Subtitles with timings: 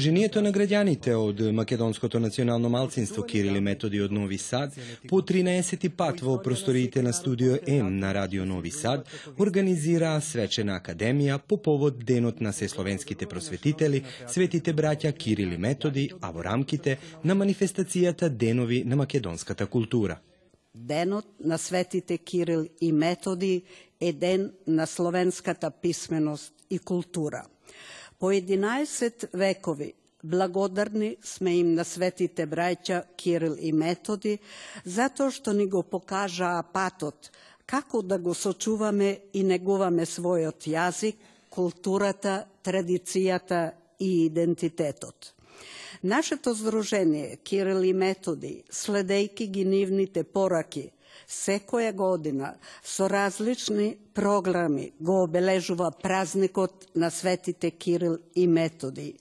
[0.00, 4.72] Здруженијето на граѓаните од Македонското национално малцинство Кирил и Методи од Нови Сад
[5.08, 9.04] по 13 пат во просториите на студио М на Радио Нови Сад
[9.38, 16.32] организираа свечена академија по повод Денот на сесловенските просветители, светите браќа Кирил и Методи, а
[16.32, 20.16] во рамките на манифестацијата Денови на македонската култура.
[20.74, 23.62] Денот на светите Кирил и Методи
[24.00, 27.44] е ден на словенската писменост и култура.
[28.20, 34.34] По 11 векови Благодарни сме им на светите браќа Кирил и Методи,
[34.84, 37.30] затоа што ни го покажаа патот,
[37.64, 41.16] како да го сочуваме и негуваме својот јазик,
[41.48, 45.32] културата, традицијата и идентитетот.
[46.04, 50.90] Нашето здружение Кирил и Методи, следејки ги нивните пораки,
[51.28, 59.14] секоја година со различни програми го обележува празникот на светите Кирил и Методи.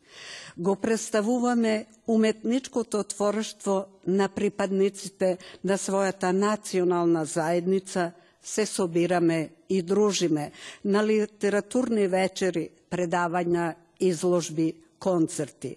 [0.57, 8.11] Го представуваме уметничкото творештво на припадниците на својата национална заедница,
[8.43, 10.51] се собираме и дружиме
[10.85, 15.75] на литературни вечери, предавања, изложби, концерти.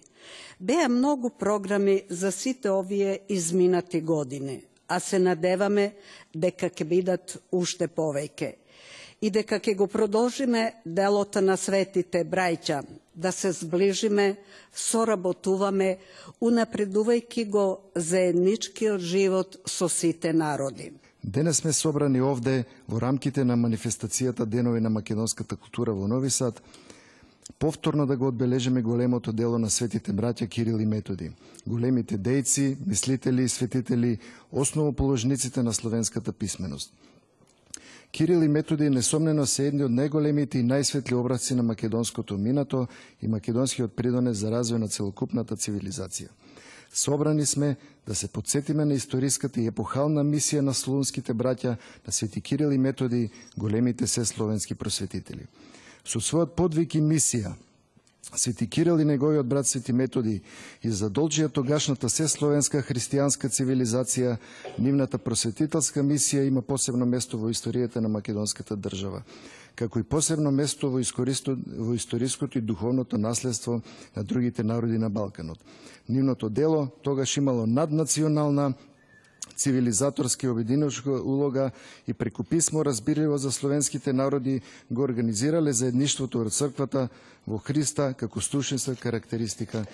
[0.59, 5.93] Беа многу програми за сите овие изминати години, а се надеваме
[6.33, 8.53] дека ќе бидат уште повеќе
[9.23, 12.81] и дека ќе го продолжиме делото на светите браќа,
[13.15, 14.35] да се сближиме,
[14.75, 15.97] соработуваме,
[16.41, 20.91] унапредувајќи го заедничкиот живот со сите народи.
[21.23, 26.59] Денес сме собрани овде во рамките на манифестацијата Денови на македонската култура во Нови Сад,
[27.59, 31.31] повторно да го одбележиме големото дело на светите браќа Кирил и Методи,
[31.67, 34.17] големите дејци, мислители и светители,
[34.51, 36.93] основоположниците на словенската писменост.
[38.11, 42.87] Кирил и Методи несомнено се едни од најголемите и најсветли образци на македонското минато
[43.21, 46.29] и македонскиот придонес за развој на целокупната цивилизација.
[46.93, 47.75] Собрани сме
[48.07, 52.77] да се подсетиме на историската и епохална мисија на словенските браќа на Свети Кирил и
[52.77, 55.47] Методи, големите се словенски просветители.
[56.03, 57.53] Со својот подвиг и мисија,
[58.35, 60.41] Свети Кирил и неговиот брат Свети Методи
[60.83, 64.37] и задолжија тогашната сесловенска христијанска цивилизација,
[64.79, 69.23] нивната просветителска мисија има посебно место во историјата на македонската држава,
[69.75, 73.81] како и посебно место во, во историското и духовното наследство
[74.15, 75.59] на другите народи на Балканот.
[76.09, 78.73] Нивното дело тогаш имало наднационална
[79.55, 81.71] Цивилизаторски обединувачка улога
[82.07, 84.61] и преку писмо разбирливо за словенските народи
[84.91, 87.09] го организирале заедништвото во црквата
[87.47, 89.85] во Христа како стушинска карактеристика.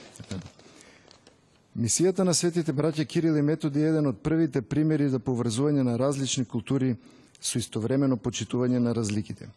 [1.77, 5.97] Мисијата на светите браќа Кирил и Методи е еден од првите примери за поврзување на
[5.97, 6.95] различни култури
[7.41, 9.49] со истовремено почитување на разликите.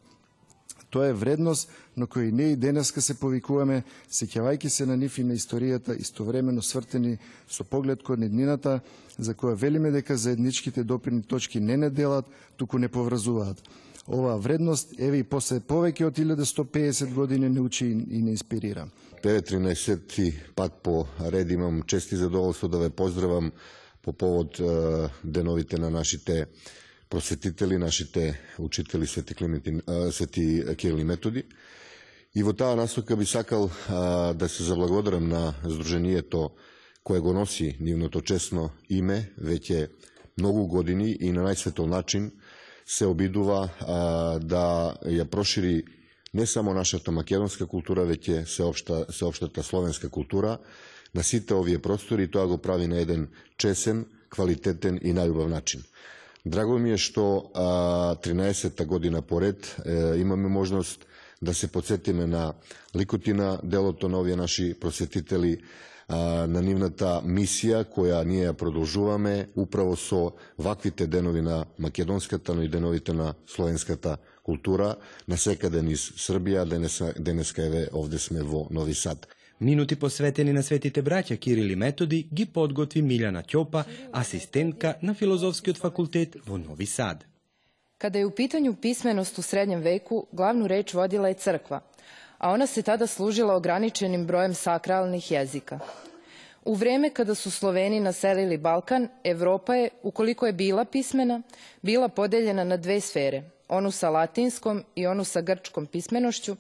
[0.93, 3.79] Тоа е вредност на кој и ние и денеска се повикуваме,
[4.13, 7.17] сеќавајќи се на нив и на историјата, истовремено свртени
[7.49, 8.81] со поглед кон еднината,
[9.17, 12.27] за која велиме дека заедничките допирни точки не не делат,
[12.57, 13.63] туку не поврзуваат.
[14.07, 18.89] Оваа вредност, еве и после повеќе од 1150 години не учи и не инспирира.
[19.23, 23.53] 13 пат по ред имам чести задоволство да ве поздравам
[24.03, 24.61] по повод
[25.25, 26.47] деновите на нашите
[27.13, 29.73] просветители, нашите учители Свети, Клименти,
[30.11, 31.45] Свети Кирил и Методи.
[32.35, 36.57] И во таа насока би сакал а, да се заблагодарам на Сдруженијето
[37.05, 39.91] кое го носи нивното честно име веќе
[40.41, 42.31] многу години и на најсветол начин
[42.87, 45.85] се обидува а, да ја прошири
[46.33, 50.57] не само нашата македонска култура, веќе сеопшта, сеопштата словенска култура
[51.15, 53.29] на сите овие простори и тоа го прави на еден
[53.59, 55.85] чесен, квалитетен и најубав начин.
[56.47, 57.67] Драго ми е што а,
[58.19, 61.07] 13-та година поред е, имаме можност
[61.43, 62.55] да се подсетиме на
[62.97, 65.59] ликотина делото на овие наши просветители,
[66.09, 72.63] а, на нивната мисија која ние ја продолжуваме управо со ваквите денови на македонската, но
[72.63, 74.97] и деновите на словенската култура
[75.29, 79.27] на секаде низ Србија, денеска, денеска еве овде сме во Нови Сад.
[79.63, 85.79] Минути посветени на светите браќа Кирил и Методи ги подготви Милјана Ќопа, асистентка на Филозофскиот
[85.79, 87.23] факултет во Нови Сад.
[87.99, 91.81] Kada je u pitanju pismenost u srednjem veku, glavnu reč vodila je crkva,
[92.39, 95.79] a ona se tada služila ograničenim brojem sakralnih jezika.
[96.65, 101.43] U vreme kada su Sloveni naselili Balkan, Evropa je, ukoliko je bila pismena,
[101.83, 106.57] bila podeljena na dve sfere, onu sa latinskom i onu sa grčkom pismenošću,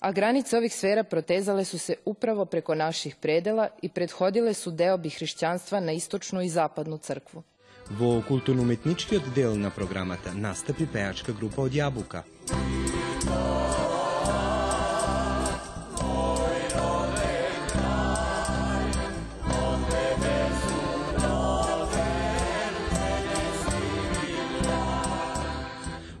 [0.00, 4.96] a granice ovih sfera protezale su se upravo preko naših predela i prethodile su deo
[4.96, 7.42] bi hrišćanstva na istočnu i zapadnu crkvu.
[7.90, 12.22] Во културно-уметничкиот дел на програмата настапи пеачка група од Јабука.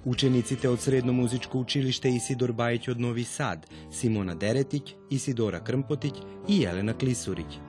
[0.05, 6.13] Учениците од Средно музичко училиште Исидор Бајќ од Нови Сад, Симона Деретиќ, Исидора Крмпотиќ
[6.47, 7.61] и Елена Клисуриќ.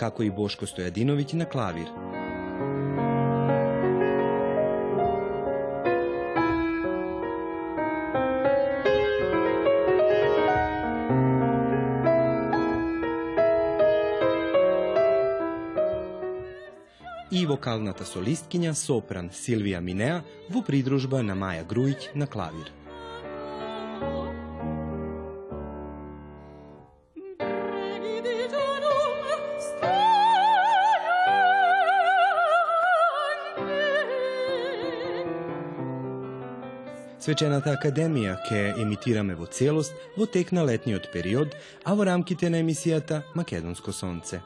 [0.00, 1.88] како и Бошко Стојадиновиќ на клавир.
[1.92, 2.23] и
[17.65, 20.19] Вокалната солисткиња сопран Силвија Минеа
[20.53, 22.69] во придружба на Маја Груиќ на клавир.
[37.17, 42.61] Свечената академија ќе емитираме во целост во тек на летниот период, а во рамките на
[42.61, 44.45] емисијата Македонско сонце.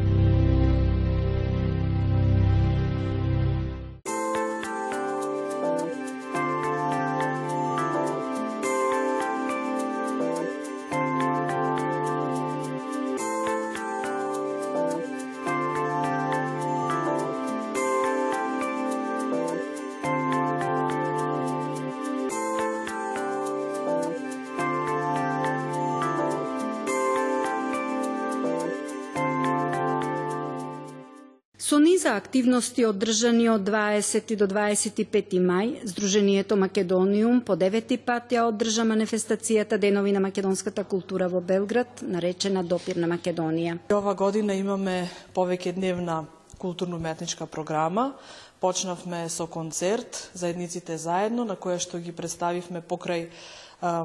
[31.71, 38.43] Со низа активности одржани од 20 до 25 мај, Сдруженијето Македониум по девети пат ја
[38.49, 43.77] одржа манифестацијата Денови на македонската култура во Белград, наречена Допир на Македонија.
[43.87, 46.25] Ова година имаме повеќе дневна
[46.59, 48.17] културно-уметничка програма.
[48.59, 53.29] Почнавме со концерт Заедниците заедно, на која што ги представивме покрај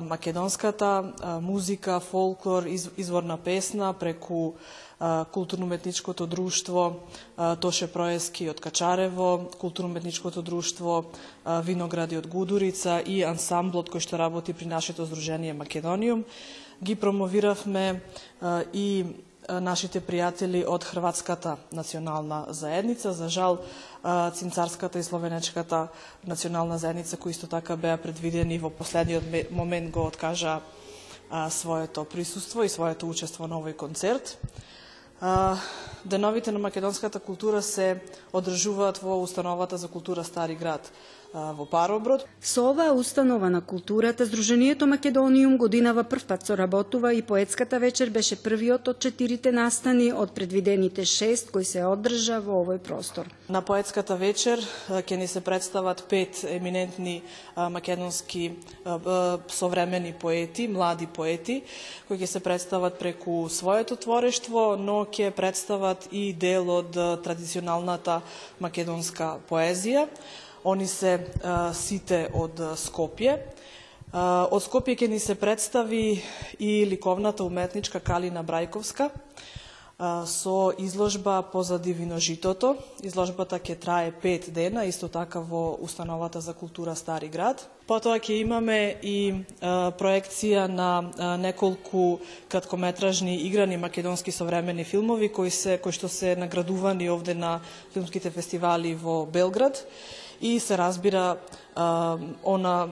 [0.07, 2.65] македонската музика, фолклор,
[2.97, 4.55] изворна песна преку
[5.01, 6.97] културно-уметничкото друштво
[7.61, 11.05] Тоше Проески од Качарево, културно-уметничкото друштво
[11.45, 16.25] Виногради од Гудурица и ансамблот кој што работи при нашето здружение Македониум.
[16.81, 18.01] Ги промовиравме
[18.73, 19.05] и
[19.47, 23.13] нашите пријатели од Хрватската национална заедница.
[23.13, 23.59] За жал,
[24.33, 25.89] Цинцарската и Словенечката
[26.27, 30.61] национална заедница, кои исто така беа предвидени во последниот момент го откажа
[31.51, 34.39] своето присуство и своето учество на овој концерт.
[36.05, 38.01] Деновите на македонската култура се
[38.33, 40.93] одржуваат во установата за култура Стари град
[41.33, 42.27] во Пароброд.
[42.41, 48.89] Со оваа установа на културата, Сдруженијето Македониум годинава првпат соработува и поетската вечер беше првиот
[48.89, 53.29] од четирите настани од предвидените шест кои се одржа во овој простор.
[53.49, 57.23] На поетската вечер ќе ни се представат пет еминентни
[57.57, 58.57] македонски
[59.49, 61.63] современи поети, млади поети,
[62.09, 68.21] кои ќе се представат преку своето творештво, но ќе представат и дел од традиционалната
[68.61, 70.09] македонска поезија.
[70.67, 73.37] Они се а, сите од Скопје.
[74.11, 76.19] А, од Скопје ќе ни се представи
[76.59, 79.07] и ликовната уметничка Калина Брајковска
[79.99, 82.75] а, со изложба позади виножитото.
[83.07, 87.63] Изложбата ќе трае пет дена, исто така во Установата за култура Стари град.
[87.87, 92.19] Потоа ќе имаме и а, проекција на а, неколку
[92.51, 97.61] краткометражни играни македонски современи филмови кои се кои што се наградувани овде на
[97.95, 99.87] филмските фестивали во Белград
[100.41, 101.37] и се разбира
[102.45, 102.89] она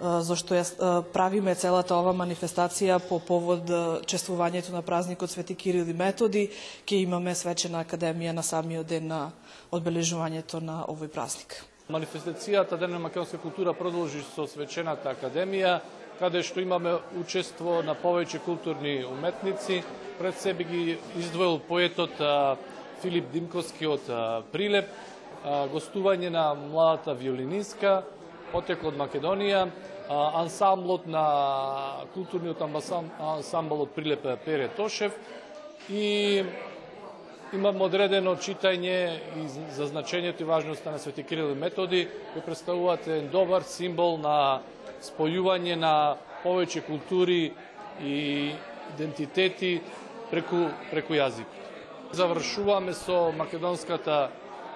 [0.00, 3.68] зашто ја правиме целата ова манифестација по повод
[4.06, 6.50] чествувањето на празникот Свети Кирил и Методи,
[6.86, 9.30] ќе имаме свечена академија на самиот ден на
[9.72, 11.64] одбележувањето на овој празник.
[11.88, 15.80] Манифестацијата Ден на македонска култура продолжи со свечената академија,
[16.18, 19.82] каде што имаме учество на повеќе културни уметници.
[20.18, 22.16] Пред себе ги издвоил поетот
[23.02, 24.08] Филип Димковски од
[24.52, 24.88] Прилеп,
[25.44, 28.02] гостување на младата виолинистка,
[28.52, 29.66] потекло од Македонија,
[30.08, 31.24] ансамблот на
[32.14, 35.16] културниот ансамбл од Прилепе Пере Тошев
[35.88, 36.44] и
[37.54, 38.96] имам одредено читање
[39.40, 44.18] и за значењето и важноста на Свети Кирил и Методи, кој представуваат еден добар символ
[44.18, 44.60] на
[45.04, 47.52] спојување на повеќе култури
[48.02, 48.52] и
[48.94, 49.80] идентитети
[50.30, 51.46] преку, преку јазик.
[52.12, 54.30] Завршуваме со македонската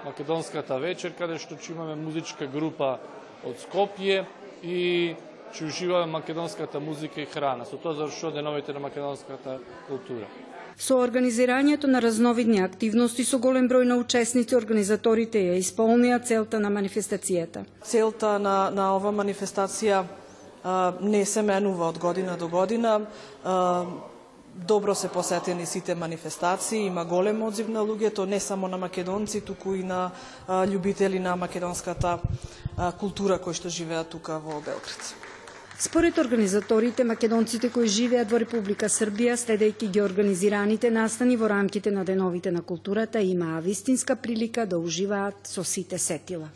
[0.05, 2.99] македонската вечер, каде што ќе имаме музичка група
[3.47, 4.25] од Скопје
[4.63, 5.15] и
[5.53, 7.65] ќе уживаме македонската музика и храна.
[7.65, 10.29] Со тоа завршува деновите на македонската култура.
[10.79, 16.71] Со организирањето на разновидни активности со голем број на учесници, организаторите ја исполнија целта на
[16.71, 17.65] манифестацијата.
[17.83, 20.05] Целта на, на ова манифестација
[20.63, 23.01] а, не се менува од година до година.
[23.45, 23.87] А,
[24.67, 29.75] добро се посетени сите манифестации, има голем одзив на луѓето, не само на македонци, туку
[29.75, 30.11] и на
[30.49, 32.19] а, љубители на македонската
[32.77, 35.15] а, култура кои што живеат тука во Белград.
[35.79, 42.05] Според организаторите, македонците кои живеат во Република Србија, следејќи ги организираните настани во рамките на
[42.05, 46.49] деновите на културата, имаа вистинска прилика да уживаат со сите сетила.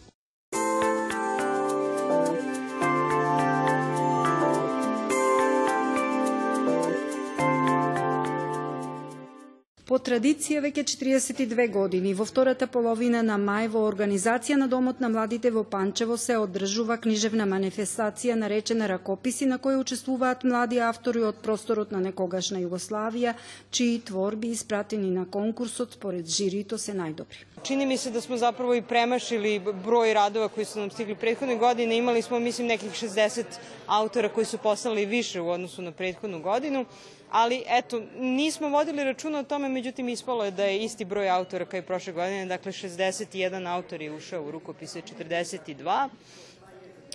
[9.93, 15.11] По традиција веќе 42 години во втората половина на мај во организација на Домот на
[15.13, 21.45] младите во Панчево се одржува книжевна манифестација наречена Ракописи на која учествуваат млади автори од
[21.45, 23.37] просторот на некогашна Југославија,
[23.71, 27.52] чии творби испратени на конкурсот според жирито се најдобри.
[27.62, 31.57] Čini mi se da smo zapravo i premašili broj radova koji su nam stigli prethodne
[31.57, 31.97] godine.
[31.97, 33.45] Imali smo, mislim, nekih 60
[33.87, 36.85] autora koji su poslali više u odnosu na prethodnu godinu
[37.33, 41.64] ali eto, nismo vodili računa o tome, međutim ispalo je da je isti broj autora
[41.64, 46.09] kao i prošle godine, dakle 61 autor je ušao u rukopise 42.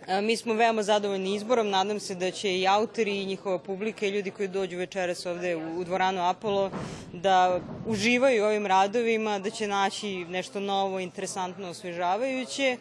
[0.07, 4.09] Mi smo veoma zadovoljni izborom, nadam se da će i autori i njihova publika i
[4.09, 6.71] ljudi koji dođu večeras ovde u, dvoranu Apollo
[7.13, 12.77] da uživaju ovim radovima, da će naći nešto novo, interesantno, osvežavajuće.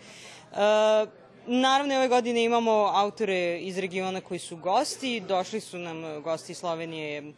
[1.46, 5.20] Naravno, ove godine imamo autore iz regiona koji su gosti.
[5.20, 7.32] Došli su nam gosti Slovenije,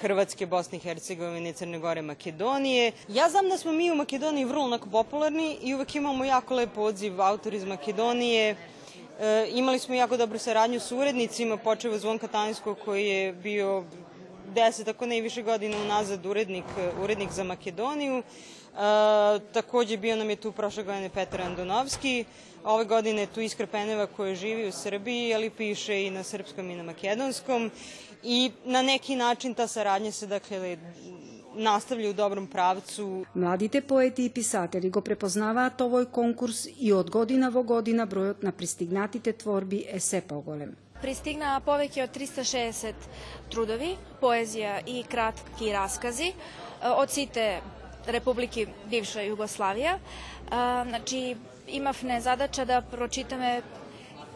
[0.00, 2.92] Hrvatske, Bosne i Hercegovine, Crne Gore, Makedonije.
[3.08, 6.78] Ja znam da smo mi u Makedoniji vrlo onako popularni i uvek imamo jako lep
[6.78, 8.56] odziv autor iz Makedonije.
[9.20, 13.84] E, imali smo jako dobru saradnju s urednicima, počeo Zvonka Tanjskog koji je bio
[14.54, 16.64] deset, ako ne i više godina unazad urednik,
[17.02, 18.18] urednik za Makedoniju.
[18.18, 18.22] E,
[19.52, 22.24] takođe bio nam je tu prošle godine Petar Andonovski.
[22.64, 26.70] Ove godine je tu Iskra Peneva koja živi u Srbiji, ali piše i na srpskom
[26.70, 27.70] i na makedonskom.
[28.22, 30.76] I na neki način ta saradnja se dakle
[31.56, 33.26] nastavlja u dobrom pravcu.
[33.34, 38.52] Младите поети и писатели го препознаваат овој конкурс и од година во година бројот на
[38.52, 40.76] пристигнатите творби е се поголем.
[41.02, 43.08] Пристигнаа повеќе од 360
[43.52, 46.32] трудови, поезија и кратки раскази
[46.82, 47.60] од сите
[48.06, 49.98] републики бивша Југославија.
[50.88, 51.36] Значи,
[51.68, 53.62] имавме задача да прочитаме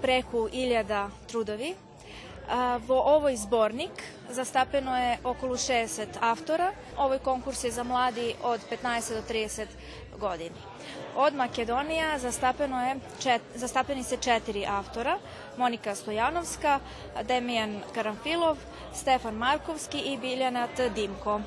[0.03, 1.75] преку илјада трудови.
[2.88, 6.74] Во овој зборник застапено е околу 60 автора.
[7.00, 9.72] Овој конкурс е за млади од 15 до 30
[10.20, 10.60] години.
[11.16, 15.18] Од Македонија застапено е застапени се четири автора:
[15.58, 16.80] Моника Стојановска,
[17.24, 18.58] Демијан Карамфилов,
[18.94, 21.40] Стефан Марковски и Билјанат Димко.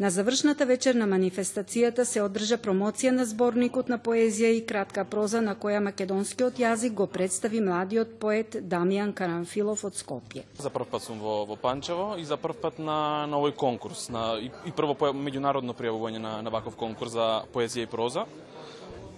[0.00, 5.40] На завршната вечер на манифестацијата се одржа промоција на зборникот на поезија и кратка проза
[5.40, 10.42] на која македонскиот јазик го представи младиот поет Дамјан Карамфилов од Скопје.
[10.60, 14.10] За прв пат сум во, во Панчево и за прв пат на, на овој конкурс,
[14.12, 18.26] на, и, и прво меѓународно пријавување на, на ваков конкурс за поезија и проза.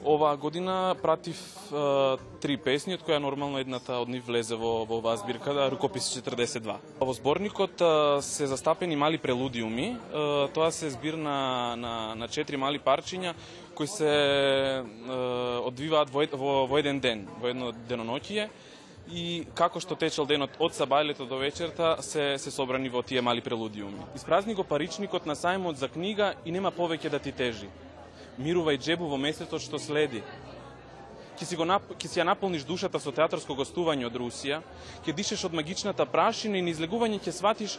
[0.04, 1.38] Оваа година пратив
[1.72, 5.66] е, три песни, од која нормално едната од нив влезе во, во оваа збирка, да,
[5.72, 6.76] Рукопис 42.
[7.02, 9.98] Во зборникот е, се застапени мали прелудиуми, е,
[10.54, 13.34] тоа се збир на, на, на четири мали парчиња,
[13.74, 15.18] кои се е,
[15.66, 18.46] одвиваат во, во, во еден ден, во едно деноноќие,
[19.10, 23.42] и како што течел денот од сабајлето до вечерта се се собрани во тие мали
[23.42, 24.06] прелудиуми.
[24.14, 27.66] Испразни го паричникот на сајмот за книга и нема повеќе да ти тежи
[28.38, 30.22] мирувај джебу во месецот што следи.
[31.38, 31.66] Ке си, го,
[31.98, 34.62] ке си ја наполниш душата со театарско гостување од Русија,
[35.04, 37.78] ке дишеш од магичната прашина и на излегување ќе сватиш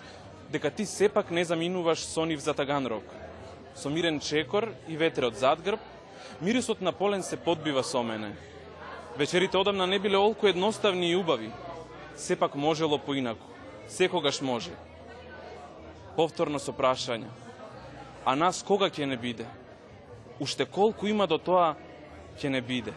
[0.52, 3.04] дека ти сепак не заминуваш со нив за Таганрог.
[3.76, 5.80] Со мирен чекор и ветер од задгрб,
[6.42, 8.32] мирисот на полен се подбива со мене.
[9.18, 11.52] Вечерите одамна не биле олку едноставни и убави.
[12.16, 13.46] Сепак можело поинаку.
[13.88, 14.72] Секогаш може.
[16.16, 17.28] Повторно со прашања.
[18.26, 19.46] А нас кога ќе не биде?
[20.40, 21.76] Уште колку има до тоа
[22.40, 22.94] ќе не биде.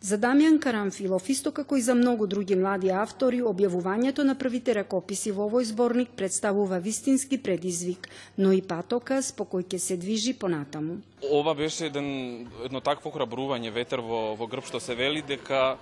[0.00, 5.32] За Дамјан Карамфилов, исто како и за многу други млади автори, објавувањето на првите ракописи
[5.34, 8.06] во овој зборник представува вистински предизвик,
[8.38, 11.00] но и патокас по кој ќе се движи понатаму.
[11.18, 15.78] Ова беше еден, едно такво храбрување ветер во, во грб што се вели дека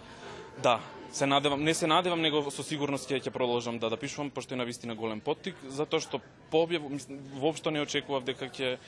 [0.64, 0.80] да,
[1.12, 4.54] се надевам, не се надевам, него со сигурност ќе ќе продолжам да да пишувам пошто
[4.54, 6.88] е на вистина голем поттик, затоа што по објав
[7.36, 8.78] воопшто не очекував дека ќе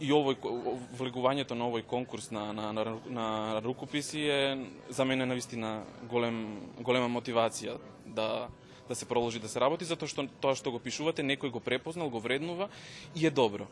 [0.00, 0.36] и овој
[0.98, 3.26] влегувањето на овој конкурс на, на, на, на
[3.64, 8.48] рукописи е за мене навистина голем, голема мотивација да
[8.88, 12.10] да се продолжи да се работи затоа што тоа што го пишувате некој го препознал,
[12.10, 12.68] го вреднува
[13.16, 13.66] и е добро.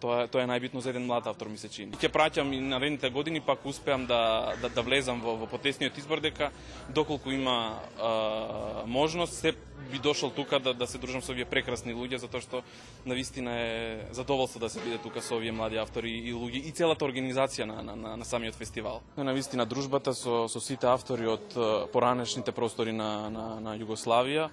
[0.00, 1.96] Тоа, тоа е најбитно за еден млад автор, ми се чини.
[1.96, 6.20] Ќе праќам и наредните години, пак успеам да, да, да влезам во, во потесниот избор,
[6.20, 6.50] дека
[6.92, 9.54] доколку има а, можност, се
[9.90, 12.62] би дошол тука да, да се дружам со овие прекрасни луѓе, затоа што
[13.06, 13.72] навистина е
[14.12, 17.82] задоволство да се биде тука со овие млади автори и луѓе и целата организација на,
[17.82, 19.00] на, на, на самиот фестивал.
[19.16, 21.56] Навистина дружбата со, со сите автори од
[21.92, 24.50] поранешните простори на, на, на Југославија,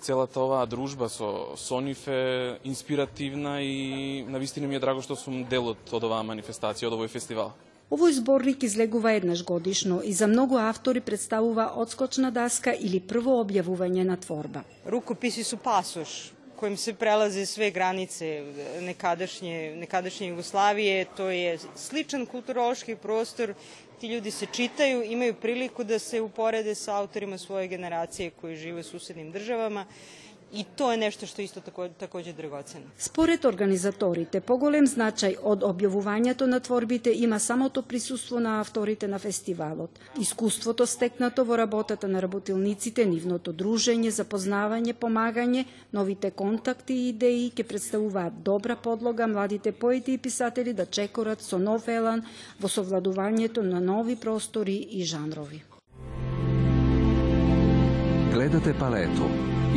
[0.00, 5.44] целата оваа дружба со, со нив е инспиративна и навистина ми е драго што сум
[5.44, 7.52] дел од, оваа манифестација, од овој фестивал.
[7.90, 14.04] Овој зборник излегува еднаш годишно и за многу автори представува одскочна даска или прво објавување
[14.06, 14.62] на творба.
[14.86, 16.30] Рукописи су пасош
[16.60, 18.28] којим се прелазе све границе
[18.84, 21.06] некадашње, некадашње Југославije.
[21.16, 23.54] To je sličan kulturološki prostor
[24.00, 28.80] ti ljudi se čitaju, imaju priliku da se uporede sa autorima svoje generacije koji žive
[28.80, 29.84] u susednim državama
[30.52, 32.84] i to je nešto što isto tako, takođe dragoceno.
[32.98, 39.90] Според организаторите, поголем значај од објавувањето на творбите има самото присуство на авторите на фестивалот.
[40.20, 47.62] Искуството стекнато во работата на работилниците, нивното дружење, запознавање, помагање, новите контакти и идеи ќе
[47.62, 52.22] представуваат добра подлога младите поети и писатели да чекорат со нов елан
[52.60, 55.62] во совладувањето на нови простори и жанрови.
[58.32, 59.26] Гледате палету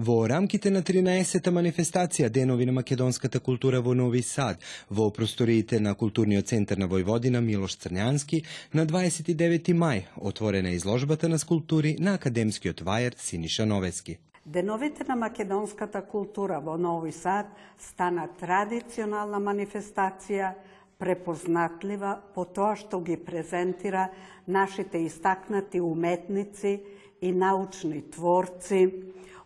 [0.00, 5.92] Во рамките на 13-та манифестација Денови на македонската култура во Нови Сад, во просториите на
[5.94, 8.40] Културниот центар на Војводина Милош Црњански,
[8.72, 14.16] на 29 мај отворена изложбата на скулптури на академскиот вајер Синиша Новески.
[14.46, 20.54] Деновите на македонската култура во Нови Сад стана традиционална манифестација
[20.96, 24.08] препознатлива по тоа што ги презентира
[24.48, 26.78] нашите истакнати уметници
[27.20, 28.88] и научни творци,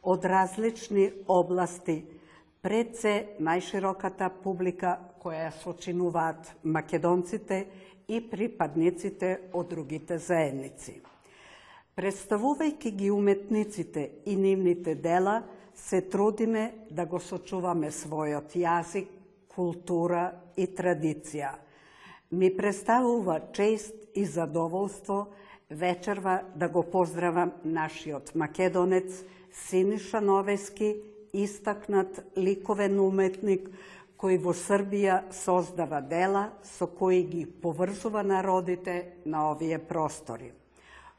[0.04, 2.04] од различни области,
[2.62, 7.64] пред се најшироката публика која сочинуваат македонците
[8.08, 11.00] и припадниците од другите заедници.
[11.96, 15.42] Представувајќи ги уметниците и нивните дела,
[15.74, 19.08] се трудиме да го сочуваме својот јазик,
[19.54, 21.54] култура и традиција.
[22.30, 25.26] Ми представува чест и задоволство
[25.70, 29.22] вечерва да го поздравам нашиот македонец,
[29.54, 30.96] Синиша Новески,
[31.32, 33.70] истакнат ликовен уметник,
[34.18, 40.52] кој во Србија создава дела со кои ги поврзува народите на овие простори.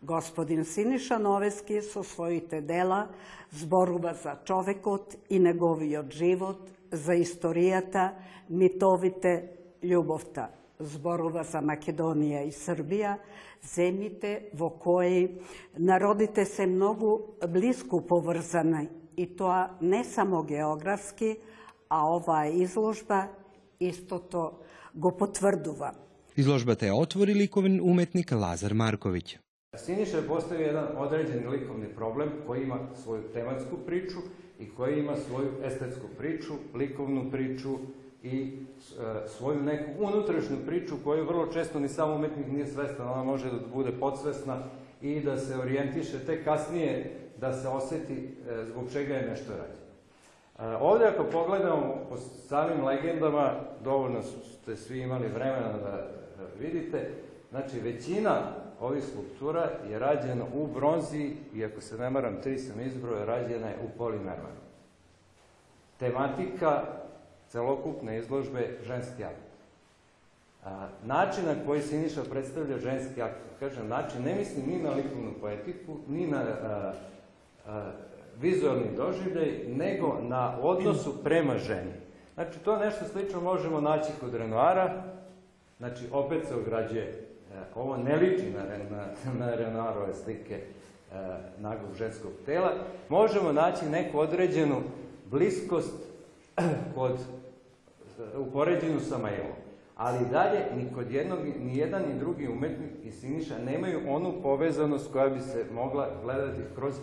[0.02, 3.08] Господин Синиша Новески со своите дела
[3.52, 6.60] зборува за човекот и неговиот живот,
[6.91, 8.12] за историјата,
[8.50, 9.50] митовите,
[9.84, 10.50] љубовта.
[10.80, 13.16] Зборува за Македонија и Србија,
[13.64, 15.30] земите во кои
[15.78, 21.38] народите се многу близко поврзани и тоа не само географски,
[21.90, 23.28] а оваа изложба
[23.80, 24.52] истото
[24.96, 25.92] го потврдува.
[26.38, 29.38] Изложбата е отвори ликовен уметник Лазар Марковиќ.
[29.78, 34.24] Синиша постави еден одреđen ликовни проблем кој има своју тематску причу
[34.60, 37.80] и кој има своју естетску причу, ликовну причу,
[38.26, 38.58] i
[39.00, 43.52] e, svoju neku unutrašnju priču koju vrlo često ni sam umetnik nije svestan, ona može
[43.52, 44.58] da bude podsvesna
[45.02, 49.86] i da se orijentiše tek kasnije da se oseti e, zbog čega je nešto rađeno.
[50.60, 56.08] E, ovde ako pogledamo po samim legendama, dovoljno ste svi imali vremena da
[56.60, 57.10] vidite,
[57.50, 58.42] znači većina
[58.80, 63.68] ovih skulptura je rađena u bronzi i ako se ne maram, tri sam izbroje, rađena
[63.68, 64.66] je u polimermanu.
[66.00, 66.84] Tematika
[67.56, 69.46] celokupne izložbe ženski akt.
[71.04, 75.98] Način na koji Siniša predstavlja ženski akt, kažem, način ne mislim ni na likovnu poetiku,
[76.08, 76.44] ni na
[78.41, 81.94] vizualni doživljaj, nego na odnosu prema ženi.
[82.34, 85.04] Znači, to nešto slično možemo naći kod Renoara,
[85.78, 87.28] znači, opet se ograđuje,
[87.76, 88.63] ovo ne liči na,
[88.98, 89.06] na,
[89.39, 90.62] na Renoarove slike
[91.60, 92.72] nagog ženskog tela,
[93.10, 94.82] možemo naći neku određenu
[95.26, 95.96] bliskost
[96.96, 97.18] kod,
[98.38, 99.58] u poređenju sa Majelom.
[99.95, 105.12] Ali dalje, ni kod jednog, ni jedan ni drugi umetnik i Siniša nemaju onu povezanost
[105.12, 106.95] koja bi se mogla gledati kroz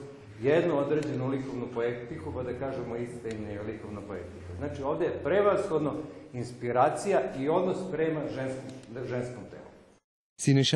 [0.43, 4.53] jednu određenu likovnu poetiku, pa da kažemo istinne likovna poetika.
[4.59, 5.93] Znači, ovde je prevashodno
[6.33, 8.71] inspiracija i odnos prema ženskom,
[9.09, 9.63] ženskom telu.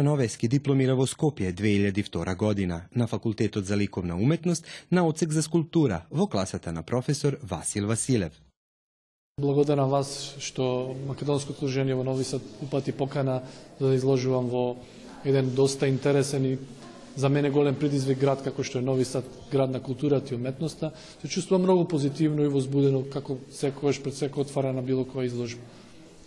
[0.05, 6.03] Новески дипломира во Скопје 2002 година на Факултетот за ликовна уметност на Оцек за скулптура
[6.11, 8.46] во класата на професор Васил Василев.
[9.37, 13.43] Благодарам вас што Македонското служение во Нови Сад упати покана
[13.79, 14.77] за да изложувам во
[15.25, 16.59] еден доста интересен и
[17.17, 20.93] за мене голем предизвик град како што е Нови Сад, град на културата и уметноста.
[21.21, 25.61] Се чувствувам многу позитивно и возбудено како секогаш пред секој отвара на било која изложба.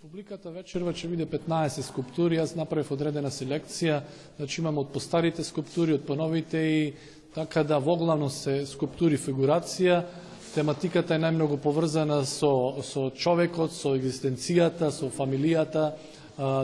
[0.06, 4.04] Публиката вечерва ќе биде 15 скулптури, јас направив одредена селекција,
[4.38, 6.94] значи имам од постарите скулптури, од поновите и
[7.34, 10.04] така да воглавно се скулптури фигурација,
[10.54, 15.92] тематиката е најмногу поврзана со, со човекот, со екзистенцијата, со фамилијата,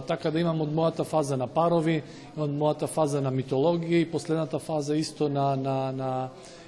[0.08, 2.02] така да имам од мојата фаза на парови,
[2.38, 6.12] од мојата фаза на митологија и последната фаза исто на, на, на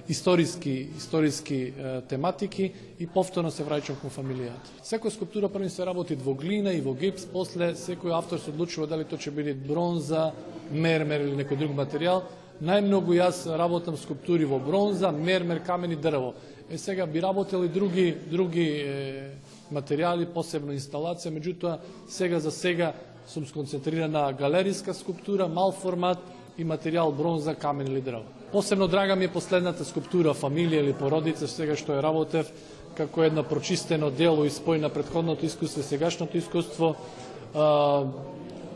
[0.07, 4.79] историски, историски е, тематики и повторно се враќам кон фамилијата.
[4.83, 8.87] Секоја скулптура први се работи во глина и во гипс, после секој автор се одлучува
[8.87, 10.31] дали тоа ќе биде бронза,
[10.71, 12.23] мермер или некој друг материјал.
[12.63, 16.33] Најмногу јас работам скулптури во бронза, мермер, камен и дрво.
[16.69, 19.29] Е сега би работел и други други е,
[19.71, 21.77] материјали, посебно инсталација, меѓутоа
[22.11, 22.91] сега за сега
[23.27, 26.19] сум сконцентриран на галериска скулптура, мал формат
[26.57, 28.23] и материјал бронза, камен или дрво.
[28.51, 32.51] Посебно драга ми е последната скулптура фамилија или породица, сега што е работев,
[32.99, 36.95] како едно прочистено дело и спој на предходното искуство и сегашното искуство.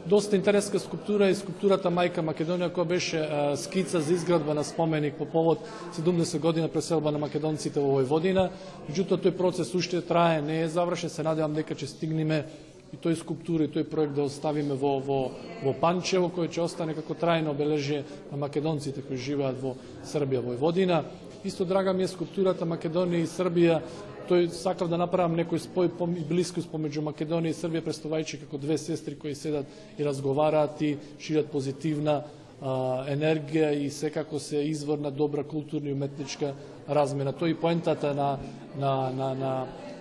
[0.05, 3.19] Доста интересна скулптура е скулптурата Мајка Македонија, која беше
[3.61, 5.61] скица за изградба на споменик по повод
[5.93, 8.47] 70 година преселба на македонците во Војводина.
[8.89, 12.45] Меѓутоа, тој процес уште трае, не е завршен, се надевам дека ќе стигнеме
[12.89, 15.19] и тој скулптура и тој проект да оставиме во, во,
[15.61, 21.03] во Панчево, кој ќе остане како трајно обележје на македонците кои живеат во Србија, Војводина.
[21.45, 23.81] Исто драга ми е скулптурата Македонија и Србија,
[24.29, 28.77] тој сакав да направам некој спој и блискост помеѓу Македонија и Србија, представајќи како две
[28.77, 29.65] сестри кои седат
[29.97, 32.21] и разговараат и шират позитивна
[32.61, 36.53] а, енергија и секако се извор на добра културна и уметничка
[36.89, 37.33] размена.
[37.33, 38.37] Тој и поентата на,
[38.77, 39.53] на, на, на,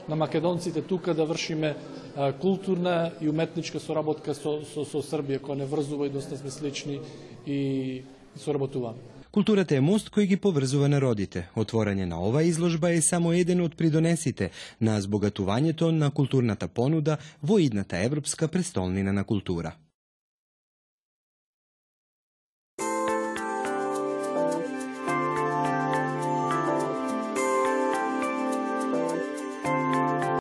[0.09, 1.75] на македонците тука да вршиме
[2.41, 7.01] културна и уметничка соработка со, со, со Србија, која не врзува и доста сме слични
[7.47, 8.03] и
[8.37, 9.20] соработуваме.
[9.31, 11.45] Културата е мост кој ги поврзува народите.
[11.63, 14.49] Отворање на оваа изложба е само еден од придонесите
[14.81, 19.77] на збогатувањето на културната понуда во идната Европска престолнина на култура.